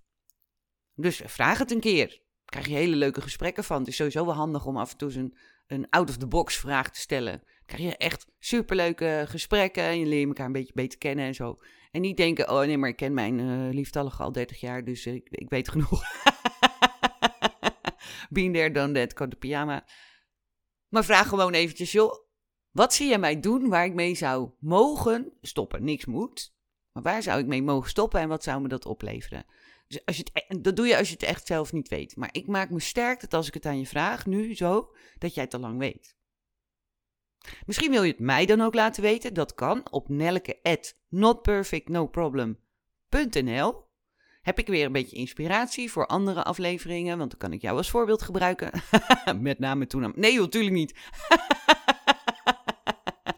Dus 0.94 1.22
vraag 1.24 1.58
het 1.58 1.70
een 1.70 1.80
keer. 1.80 2.20
Krijg 2.46 2.66
je 2.66 2.74
hele 2.74 2.96
leuke 2.96 3.20
gesprekken 3.20 3.64
van. 3.64 3.78
Het 3.78 3.88
is 3.88 3.96
sowieso 3.96 4.24
wel 4.24 4.34
handig 4.34 4.66
om 4.66 4.76
af 4.76 4.90
en 4.90 4.96
toe 4.96 5.14
een, 5.14 5.36
een 5.66 5.86
out-of-the-box 5.90 6.56
vraag 6.56 6.90
te 6.90 7.00
stellen. 7.00 7.32
Dan 7.32 7.66
krijg 7.66 7.82
je 7.82 7.96
echt 7.96 8.26
superleuke 8.38 9.24
gesprekken 9.28 9.82
en 9.82 9.98
je 9.98 10.06
leert 10.06 10.26
elkaar 10.26 10.46
een 10.46 10.52
beetje 10.52 10.72
beter 10.74 10.98
kennen 10.98 11.24
en 11.24 11.34
zo. 11.34 11.56
En 11.90 12.00
niet 12.00 12.16
denken, 12.16 12.50
oh 12.50 12.60
nee, 12.60 12.78
maar 12.78 12.88
ik 12.88 12.96
ken 12.96 13.14
mijn 13.14 13.38
uh, 13.38 13.74
lieftallige 13.74 14.22
al 14.22 14.32
30 14.32 14.60
jaar, 14.60 14.84
dus 14.84 15.06
ik, 15.06 15.28
ik 15.30 15.50
weet 15.50 15.68
genoeg. 15.68 16.02
Been 18.30 18.52
there, 18.52 18.70
done 18.70 18.92
that, 18.92 19.14
code 19.14 19.36
pyjama. 19.36 19.86
Maar 20.88 21.04
vraag 21.04 21.28
gewoon 21.28 21.52
eventjes, 21.52 21.92
joh, 21.92 22.26
wat 22.70 22.94
zie 22.94 23.08
jij 23.08 23.18
mij 23.18 23.40
doen 23.40 23.68
waar 23.68 23.84
ik 23.84 23.94
mee 23.94 24.14
zou 24.14 24.50
mogen 24.58 25.32
stoppen? 25.40 25.84
Niks 25.84 26.04
moet, 26.04 26.54
maar 26.92 27.02
waar 27.02 27.22
zou 27.22 27.40
ik 27.40 27.46
mee 27.46 27.62
mogen 27.62 27.90
stoppen 27.90 28.20
en 28.20 28.28
wat 28.28 28.42
zou 28.42 28.60
me 28.60 28.68
dat 28.68 28.86
opleveren? 28.86 29.46
Dus 29.88 30.04
als 30.04 30.16
je 30.16 30.24
e-, 30.32 30.60
dat 30.60 30.76
doe 30.76 30.86
je 30.86 30.96
als 30.96 31.08
je 31.08 31.14
het 31.14 31.22
echt 31.22 31.46
zelf 31.46 31.72
niet 31.72 31.88
weet. 31.88 32.16
Maar 32.16 32.28
ik 32.32 32.46
maak 32.46 32.70
me 32.70 32.80
sterk 32.80 33.20
dat 33.20 33.34
als 33.34 33.46
ik 33.46 33.54
het 33.54 33.66
aan 33.66 33.78
je 33.78 33.86
vraag, 33.86 34.26
nu 34.26 34.54
zo, 34.54 34.94
dat 35.18 35.34
jij 35.34 35.44
het 35.44 35.54
al 35.54 35.60
lang 35.60 35.78
weet. 35.78 36.16
Misschien 37.66 37.90
wil 37.90 38.02
je 38.02 38.10
het 38.10 38.20
mij 38.20 38.46
dan 38.46 38.60
ook 38.60 38.74
laten 38.74 39.02
weten. 39.02 39.34
Dat 39.34 39.54
kan 39.54 39.90
op 39.90 40.08
nelke 40.08 40.58
at 40.62 40.96
notperfectnoproblem.nl 41.08 43.84
heb 44.42 44.58
ik 44.58 44.66
weer 44.66 44.86
een 44.86 44.92
beetje 44.92 45.16
inspiratie 45.16 45.90
voor 45.90 46.06
andere 46.06 46.44
afleveringen, 46.44 47.18
want 47.18 47.30
dan 47.30 47.38
kan 47.38 47.52
ik 47.52 47.62
jou 47.62 47.76
als 47.76 47.90
voorbeeld 47.90 48.22
gebruiken. 48.22 48.82
Met 49.40 49.58
name 49.58 49.86
toen. 49.86 50.12
Nee, 50.16 50.38
natuurlijk 50.38 50.74
niet. 50.74 50.94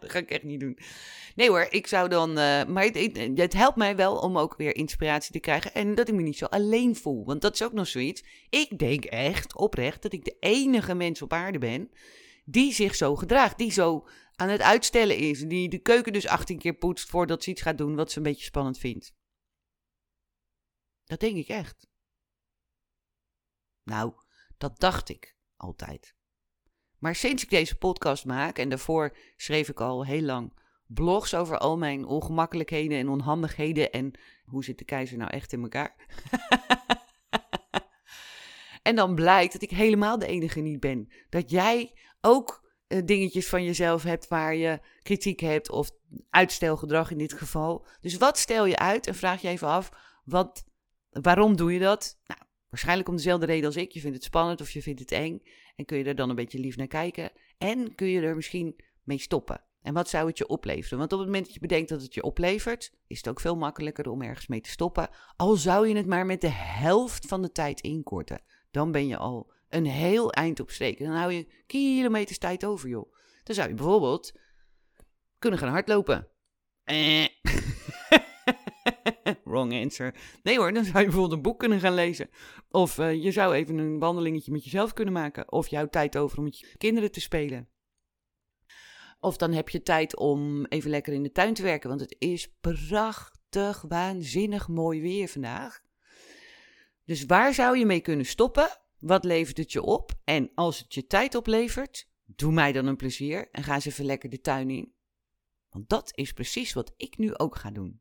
dat 0.08 0.16
ga 0.16 0.22
ik 0.22 0.30
echt 0.30 0.42
niet 0.42 0.60
doen. 0.60 0.78
Nee 1.34 1.48
hoor, 1.48 1.66
ik 1.70 1.86
zou 1.86 2.08
dan. 2.08 2.30
Uh, 2.30 2.64
maar 2.64 2.84
het, 2.84 3.16
het, 3.36 3.52
helpt 3.52 3.76
mij 3.76 3.96
wel 3.96 4.16
om 4.16 4.38
ook 4.38 4.56
weer 4.56 4.74
inspiratie 4.74 5.32
te 5.32 5.40
krijgen. 5.40 5.74
En 5.74 5.94
dat 5.94 6.08
ik 6.08 6.14
me 6.14 6.22
niet 6.22 6.38
zo 6.38 6.44
alleen 6.44 6.96
voel. 6.96 7.24
Want 7.24 7.40
dat 7.40 7.54
is 7.54 7.62
ook 7.62 7.72
nog 7.72 7.86
zoiets. 7.86 8.24
Ik 8.50 8.78
denk 8.78 9.04
echt 9.04 9.56
oprecht 9.56 10.02
dat 10.02 10.12
ik 10.12 10.24
de 10.24 10.36
enige 10.40 10.94
mens 10.94 11.22
op 11.22 11.32
aarde 11.32 11.58
ben. 11.58 11.90
die 12.44 12.72
zich 12.72 12.94
zo 12.94 13.16
gedraagt. 13.16 13.58
Die 13.58 13.70
zo 13.70 14.06
aan 14.34 14.48
het 14.48 14.60
uitstellen 14.60 15.16
is. 15.16 15.40
Die 15.40 15.68
de 15.68 15.78
keuken 15.78 16.12
dus 16.12 16.26
18 16.26 16.58
keer 16.58 16.74
poetst 16.74 17.08
voordat 17.08 17.42
ze 17.42 17.50
iets 17.50 17.62
gaat 17.62 17.78
doen 17.78 17.96
wat 17.96 18.10
ze 18.10 18.16
een 18.16 18.22
beetje 18.22 18.44
spannend 18.44 18.78
vindt. 18.78 19.14
Dat 21.04 21.20
denk 21.20 21.36
ik 21.36 21.48
echt. 21.48 21.86
Nou, 23.82 24.12
dat 24.58 24.80
dacht 24.80 25.08
ik 25.08 25.36
altijd. 25.56 26.17
Maar 26.98 27.14
sinds 27.14 27.42
ik 27.42 27.50
deze 27.50 27.76
podcast 27.76 28.24
maak, 28.24 28.58
en 28.58 28.68
daarvoor 28.68 29.16
schreef 29.36 29.68
ik 29.68 29.80
al 29.80 30.04
heel 30.04 30.22
lang 30.22 30.52
blogs 30.86 31.34
over 31.34 31.58
al 31.58 31.78
mijn 31.78 32.04
ongemakkelijkheden 32.04 32.98
en 32.98 33.08
onhandigheden 33.08 33.92
en 33.92 34.18
hoe 34.44 34.64
zit 34.64 34.78
de 34.78 34.84
keizer 34.84 35.18
nou 35.18 35.30
echt 35.30 35.52
in 35.52 35.62
elkaar? 35.62 35.94
en 38.82 38.96
dan 38.96 39.14
blijkt 39.14 39.52
dat 39.52 39.62
ik 39.62 39.70
helemaal 39.70 40.18
de 40.18 40.26
enige 40.26 40.60
niet 40.60 40.80
ben. 40.80 41.08
Dat 41.28 41.50
jij 41.50 41.94
ook 42.20 42.70
uh, 42.88 43.02
dingetjes 43.04 43.48
van 43.48 43.64
jezelf 43.64 44.02
hebt 44.02 44.28
waar 44.28 44.54
je 44.54 44.80
kritiek 45.02 45.40
hebt 45.40 45.70
of 45.70 45.90
uitstelgedrag 46.30 47.10
in 47.10 47.18
dit 47.18 47.32
geval. 47.32 47.86
Dus 48.00 48.16
wat 48.16 48.38
stel 48.38 48.66
je 48.66 48.78
uit 48.78 49.06
en 49.06 49.14
vraag 49.14 49.42
je 49.42 49.48
even 49.48 49.68
af, 49.68 49.90
wat 50.24 50.66
Waarom 51.10 51.56
doe 51.56 51.72
je 51.72 51.78
dat? 51.78 52.18
Nou, 52.26 52.40
waarschijnlijk 52.70 53.08
om 53.08 53.16
dezelfde 53.16 53.46
reden 53.46 53.66
als 53.66 53.76
ik. 53.76 53.92
Je 53.92 54.00
vindt 54.00 54.16
het 54.16 54.24
spannend 54.24 54.60
of 54.60 54.70
je 54.70 54.82
vindt 54.82 55.00
het 55.00 55.12
eng. 55.12 55.42
En 55.76 55.84
kun 55.84 55.98
je 55.98 56.04
er 56.04 56.14
dan 56.14 56.28
een 56.28 56.36
beetje 56.36 56.58
lief 56.58 56.76
naar 56.76 56.86
kijken. 56.86 57.30
En 57.58 57.94
kun 57.94 58.08
je 58.08 58.20
er 58.20 58.36
misschien 58.36 58.80
mee 59.02 59.18
stoppen. 59.18 59.62
En 59.82 59.94
wat 59.94 60.08
zou 60.08 60.26
het 60.26 60.38
je 60.38 60.46
opleveren? 60.46 60.98
Want 60.98 61.12
op 61.12 61.18
het 61.18 61.28
moment 61.28 61.44
dat 61.44 61.54
je 61.54 61.60
bedenkt 61.60 61.88
dat 61.88 62.02
het 62.02 62.14
je 62.14 62.22
oplevert, 62.22 62.92
is 63.06 63.16
het 63.16 63.28
ook 63.28 63.40
veel 63.40 63.56
makkelijker 63.56 64.08
om 64.08 64.22
ergens 64.22 64.46
mee 64.46 64.60
te 64.60 64.70
stoppen. 64.70 65.08
Al 65.36 65.56
zou 65.56 65.88
je 65.88 65.96
het 65.96 66.06
maar 66.06 66.26
met 66.26 66.40
de 66.40 66.50
helft 66.52 67.26
van 67.26 67.42
de 67.42 67.52
tijd 67.52 67.80
inkorten. 67.80 68.42
Dan 68.70 68.92
ben 68.92 69.06
je 69.06 69.16
al 69.16 69.52
een 69.68 69.86
heel 69.86 70.32
eind 70.32 70.60
op. 70.60 70.70
Dan 70.98 71.12
hou 71.12 71.32
je 71.32 71.46
kilometers 71.66 72.38
tijd 72.38 72.64
over, 72.64 72.88
joh. 72.88 73.12
Dan 73.42 73.54
zou 73.54 73.68
je 73.68 73.74
bijvoorbeeld 73.74 74.32
kunnen 75.38 75.58
gaan 75.58 75.70
hardlopen. 75.70 76.28
Eh. 76.84 77.26
Wrong 79.44 79.82
answer. 79.82 80.14
Nee 80.42 80.58
hoor, 80.58 80.72
dan 80.72 80.84
zou 80.84 80.98
je 80.98 81.04
bijvoorbeeld 81.04 81.32
een 81.32 81.42
boek 81.42 81.58
kunnen 81.58 81.80
gaan 81.80 81.94
lezen. 81.94 82.30
Of 82.70 82.98
uh, 82.98 83.22
je 83.22 83.32
zou 83.32 83.54
even 83.54 83.78
een 83.78 83.98
wandelingetje 83.98 84.52
met 84.52 84.64
jezelf 84.64 84.92
kunnen 84.92 85.14
maken. 85.14 85.52
Of 85.52 85.68
jouw 85.68 85.88
tijd 85.88 86.16
over 86.16 86.38
om 86.38 86.44
met 86.44 86.58
je 86.58 86.76
kinderen 86.76 87.12
te 87.12 87.20
spelen. 87.20 87.68
Of 89.20 89.36
dan 89.36 89.52
heb 89.52 89.68
je 89.68 89.82
tijd 89.82 90.16
om 90.16 90.64
even 90.64 90.90
lekker 90.90 91.12
in 91.12 91.22
de 91.22 91.32
tuin 91.32 91.54
te 91.54 91.62
werken. 91.62 91.88
Want 91.88 92.00
het 92.00 92.16
is 92.18 92.52
prachtig, 92.60 93.84
waanzinnig 93.88 94.68
mooi 94.68 95.00
weer 95.00 95.28
vandaag. 95.28 95.80
Dus 97.04 97.24
waar 97.24 97.54
zou 97.54 97.78
je 97.78 97.86
mee 97.86 98.00
kunnen 98.00 98.26
stoppen? 98.26 98.68
Wat 98.98 99.24
levert 99.24 99.56
het 99.56 99.72
je 99.72 99.82
op? 99.82 100.12
En 100.24 100.50
als 100.54 100.78
het 100.78 100.94
je 100.94 101.06
tijd 101.06 101.34
oplevert, 101.34 102.08
doe 102.24 102.52
mij 102.52 102.72
dan 102.72 102.86
een 102.86 102.96
plezier 102.96 103.48
en 103.50 103.62
ga 103.62 103.74
eens 103.74 103.86
even 103.86 104.04
lekker 104.04 104.28
de 104.28 104.40
tuin 104.40 104.70
in. 104.70 104.94
Want 105.68 105.88
dat 105.88 106.10
is 106.14 106.32
precies 106.32 106.72
wat 106.72 106.92
ik 106.96 107.18
nu 107.18 107.36
ook 107.36 107.56
ga 107.56 107.70
doen. 107.70 108.00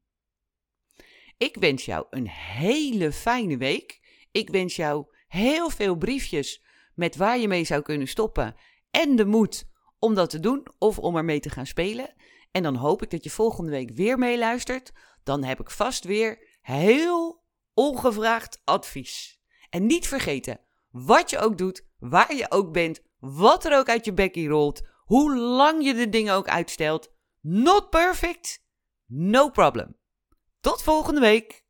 Ik 1.38 1.56
wens 1.56 1.86
jou 1.86 2.06
een 2.10 2.28
hele 2.30 3.12
fijne 3.12 3.58
week. 3.58 4.00
Ik 4.32 4.50
wens 4.50 4.76
jou 4.76 5.06
heel 5.28 5.70
veel 5.70 5.96
briefjes 5.96 6.64
met 6.96 7.16
waar 7.16 7.38
je 7.38 7.48
mee 7.48 7.64
zou 7.64 7.82
kunnen 7.82 8.08
stoppen. 8.08 8.56
En 8.92 9.16
de 9.16 9.26
moed 9.26 9.70
om 10.00 10.14
dat 10.14 10.30
te 10.30 10.40
doen 10.40 10.68
of 10.78 11.00
om 11.00 11.16
ermee 11.16 11.40
te 11.40 11.50
gaan 11.50 11.66
spelen. 11.66 12.14
En 12.52 12.64
dan 12.64 12.76
hoop 12.76 13.02
ik 13.02 13.10
dat 13.10 13.24
je 13.24 13.30
volgende 13.30 13.72
week 13.72 13.92
weer 13.92 14.18
meeluistert. 14.18 14.92
Dan 15.24 15.44
heb 15.44 15.60
ik 15.60 15.72
vast 15.72 16.04
weer 16.04 16.58
heel 16.62 17.44
ongevraagd 17.74 18.62
advies. 18.64 19.40
En 19.70 19.86
niet 19.86 20.08
vergeten, 20.08 20.60
wat 20.92 21.30
je 21.30 21.38
ook 21.38 21.58
doet, 21.58 21.86
waar 22.00 22.36
je 22.36 22.52
ook 22.52 22.74
bent, 22.74 23.02
wat 23.20 23.66
er 23.66 23.78
ook 23.78 23.90
uit 23.90 24.06
je 24.06 24.14
bekkie 24.14 24.48
rolt, 24.48 24.82
hoe 25.04 25.36
lang 25.38 25.84
je 25.84 25.94
de 25.94 26.10
dingen 26.10 26.34
ook 26.34 26.48
uitstelt. 26.48 27.12
Not 27.42 27.90
perfect, 27.90 28.64
no 29.06 29.50
problem. 29.50 29.96
Tot 30.68 30.84
volgende 30.84 31.20
week. 31.20 31.64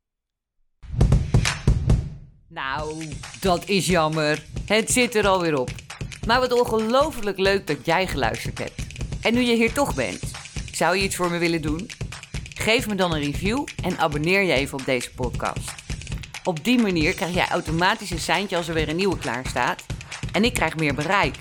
Nou, 2.47 3.07
dat 3.39 3.67
is 3.67 3.85
jammer. 3.85 4.43
Het 4.65 4.91
zit 4.91 5.15
er 5.15 5.27
alweer 5.27 5.59
op. 5.59 5.69
Maar 6.27 6.39
wat 6.39 6.51
ongelooflijk 6.51 7.37
leuk 7.37 7.67
dat 7.67 7.85
jij 7.85 8.07
geluisterd 8.07 8.57
hebt. 8.57 8.81
En 9.21 9.33
nu 9.33 9.41
je 9.41 9.55
hier 9.55 9.73
toch 9.73 9.95
bent, 9.95 10.19
zou 10.71 10.95
je 10.95 11.03
iets 11.03 11.15
voor 11.15 11.31
me 11.31 11.37
willen 11.37 11.61
doen? 11.61 11.89
Geef 12.53 12.87
me 12.87 12.95
dan 12.95 13.13
een 13.13 13.21
review 13.21 13.65
en 13.83 13.97
abonneer 13.97 14.41
je 14.41 14.53
even 14.53 14.79
op 14.79 14.85
deze 14.85 15.13
podcast. 15.13 15.71
Op 16.43 16.63
die 16.63 16.79
manier 16.79 17.13
krijg 17.13 17.33
jij 17.33 17.47
automatisch 17.47 18.11
een 18.11 18.19
seintje 18.19 18.57
als 18.57 18.67
er 18.67 18.73
weer 18.73 18.89
een 18.89 18.95
nieuwe 18.95 19.17
klaar 19.17 19.45
staat. 19.47 19.85
En 20.31 20.43
ik 20.43 20.53
krijg 20.53 20.75
meer 20.75 20.95
bereik. 20.95 21.35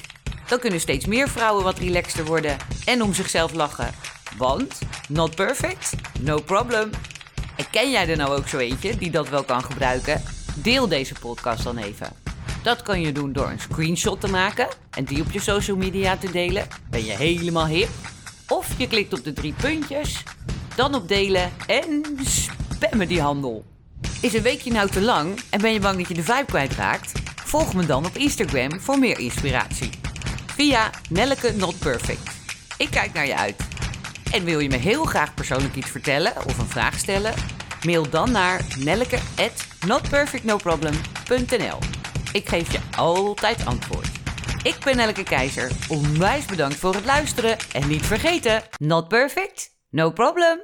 Dan 0.49 0.59
kunnen 0.59 0.81
steeds 0.81 1.07
meer 1.07 1.29
vrouwen 1.29 1.65
wat 1.65 1.79
relaxter 1.79 2.25
worden 2.25 2.57
en 2.85 3.03
om 3.03 3.15
zichzelf 3.15 3.53
lachen. 3.53 3.95
Want 4.37 4.79
not 5.09 5.35
perfect, 5.35 5.93
no 6.21 6.41
problem. 6.41 6.91
En 7.57 7.71
ken 7.71 7.91
jij 7.91 8.09
er 8.09 8.17
nou 8.17 8.37
ook 8.37 8.49
zo 8.49 8.59
eentje 8.59 8.97
die 8.97 9.11
dat 9.11 9.29
wel 9.29 9.45
kan 9.45 9.63
gebruiken? 9.65 10.23
Deel 10.55 10.89
deze 10.89 11.15
podcast 11.15 11.65
dan 11.65 11.77
even. 11.77 12.09
Dat 12.63 12.83
kan 12.83 13.01
je 13.01 13.13
doen 13.13 13.33
door 13.33 13.51
een 13.51 13.61
screenshot 13.61 14.21
te 14.21 14.29
maken 14.29 14.69
en 14.91 15.05
die 15.05 15.23
op 15.23 15.31
je 15.31 15.41
social 15.41 15.77
media 15.77 16.17
te 16.17 16.31
delen. 16.31 16.67
Ben 16.91 17.05
je 17.05 17.13
helemaal 17.13 17.67
hip? 17.67 17.89
Of 18.49 18.79
je 18.79 18.87
klikt 18.87 19.13
op 19.13 19.25
de 19.25 19.33
drie 19.33 19.53
puntjes, 19.53 20.23
dan 20.75 20.95
op 20.95 21.09
delen 21.09 21.53
en 21.67 22.03
spammen 22.25 23.09
die 23.09 23.21
handel. 23.21 23.65
Is 24.21 24.35
een 24.35 24.43
weekje 24.43 24.73
nou 24.73 24.91
te 24.91 25.01
lang 25.01 25.41
en 25.51 25.61
ben 25.61 25.73
je 25.73 25.81
bang 25.81 25.99
dat 25.99 26.09
je 26.09 26.15
de 26.15 26.23
vibe 26.23 26.45
kwijtraakt? 26.47 27.13
Volg 27.45 27.75
me 27.75 27.87
dan 27.87 28.07
op 28.07 28.17
Instagram 28.17 28.81
voor 28.81 28.99
meer 28.99 29.19
inspiratie. 29.19 29.91
Via 30.47 30.91
Nelleke 31.09 31.53
Not 31.53 31.79
Perfect. 31.79 32.31
Ik 32.79 32.91
kijk 32.91 33.13
naar 33.13 33.27
je 33.27 33.37
uit. 33.37 33.66
En 34.33 34.45
wil 34.45 34.59
je 34.59 34.69
me 34.69 34.77
heel 34.77 35.05
graag 35.05 35.35
persoonlijk 35.35 35.75
iets 35.75 35.91
vertellen 35.91 36.33
of 36.47 36.59
een 36.59 36.69
vraag 36.69 36.99
stellen? 36.99 37.35
Mail 37.85 38.11
dan 38.11 38.31
naar 38.31 38.65
nelleke@notperfectnoproblem.nl. 38.79 41.79
Ik 42.33 42.49
geef 42.49 42.73
je 42.73 42.79
altijd 42.97 43.67
antwoord. 43.67 44.09
Ik 44.63 44.77
ben 44.85 44.97
Nelleke 44.97 45.23
Keizer. 45.23 45.71
Onwijs 45.89 46.45
bedankt 46.45 46.77
voor 46.77 46.95
het 46.95 47.05
luisteren 47.05 47.57
en 47.73 47.89
niet 47.89 48.07
vergeten, 48.07 48.63
not 48.77 49.09
perfect, 49.09 49.71
no 49.91 50.11
problem. 50.11 50.61